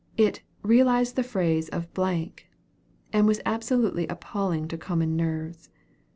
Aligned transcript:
It 0.17 0.41
"realized 0.63 1.15
the 1.15 1.21
phrase 1.21 1.69
of," 1.69 1.87
and 3.13 3.27
was 3.27 3.39
absolutely 3.45 4.07
appalling 4.07 4.67
to 4.69 4.77
common 4.79 5.15
nerves. 5.15 5.69